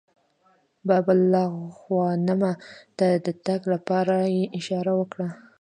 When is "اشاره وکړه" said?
4.59-5.27